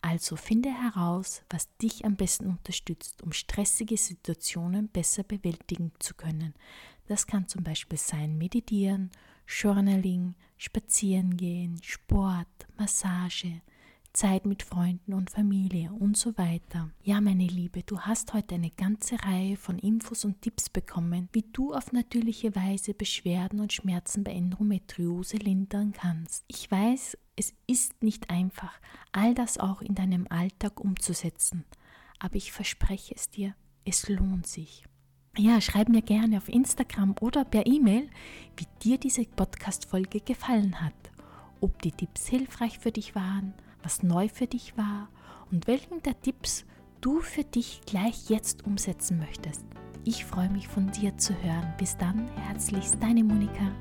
Also 0.00 0.36
finde 0.36 0.70
heraus, 0.70 1.42
was 1.50 1.74
dich 1.78 2.04
am 2.04 2.16
besten 2.16 2.46
unterstützt, 2.46 3.22
um 3.22 3.32
stressige 3.32 3.96
Situationen 3.96 4.88
besser 4.88 5.24
bewältigen 5.24 5.92
zu 5.98 6.14
können. 6.14 6.54
Das 7.06 7.26
kann 7.26 7.48
zum 7.48 7.64
Beispiel 7.64 7.98
sein 7.98 8.36
Meditieren, 8.38 9.10
Journaling, 9.46 10.34
Spazierengehen, 10.58 11.82
Sport, 11.82 12.68
Massage, 12.76 13.62
Zeit 14.12 14.46
mit 14.46 14.62
Freunden 14.62 15.14
und 15.14 15.30
Familie 15.30 15.92
und 15.92 16.16
so 16.16 16.36
weiter. 16.36 16.90
Ja, 17.02 17.20
meine 17.20 17.46
Liebe, 17.46 17.82
du 17.82 18.00
hast 18.00 18.34
heute 18.34 18.56
eine 18.56 18.70
ganze 18.70 19.22
Reihe 19.22 19.56
von 19.56 19.78
Infos 19.78 20.24
und 20.24 20.42
Tipps 20.42 20.70
bekommen, 20.70 21.28
wie 21.32 21.44
du 21.52 21.72
auf 21.72 21.92
natürliche 21.92 22.54
Weise 22.56 22.94
Beschwerden 22.94 23.60
und 23.60 23.72
Schmerzen 23.72 24.24
bei 24.24 24.32
Endometriose 24.32 25.36
lindern 25.36 25.92
kannst. 25.92 26.44
Ich 26.48 26.70
weiß, 26.70 27.16
es 27.36 27.54
ist 27.66 28.02
nicht 28.02 28.30
einfach, 28.30 28.72
all 29.12 29.34
das 29.34 29.58
auch 29.58 29.82
in 29.82 29.94
deinem 29.94 30.26
Alltag 30.30 30.80
umzusetzen, 30.80 31.64
aber 32.18 32.36
ich 32.36 32.50
verspreche 32.50 33.14
es 33.14 33.30
dir, 33.30 33.54
es 33.84 34.08
lohnt 34.08 34.46
sich. 34.46 34.84
Ja, 35.36 35.60
schreib 35.60 35.88
mir 35.88 36.02
gerne 36.02 36.38
auf 36.38 36.48
Instagram 36.48 37.14
oder 37.20 37.44
per 37.44 37.66
E-Mail, 37.66 38.10
wie 38.56 38.66
dir 38.82 38.98
diese 38.98 39.24
Podcast-Folge 39.24 40.20
gefallen 40.20 40.80
hat, 40.80 41.12
ob 41.60 41.80
die 41.82 41.92
Tipps 41.92 42.26
hilfreich 42.26 42.80
für 42.80 42.90
dich 42.90 43.14
waren 43.14 43.54
was 43.82 44.02
neu 44.02 44.28
für 44.28 44.46
dich 44.46 44.76
war 44.76 45.08
und 45.50 45.66
welchen 45.66 46.02
der 46.02 46.20
Tipps 46.20 46.64
du 47.00 47.20
für 47.20 47.44
dich 47.44 47.82
gleich 47.86 48.28
jetzt 48.28 48.66
umsetzen 48.66 49.18
möchtest. 49.18 49.64
Ich 50.04 50.24
freue 50.24 50.50
mich 50.50 50.68
von 50.68 50.90
dir 50.90 51.16
zu 51.18 51.34
hören. 51.42 51.74
Bis 51.78 51.96
dann, 51.96 52.28
herzlichst 52.36 53.02
deine 53.02 53.24
Monika. 53.24 53.72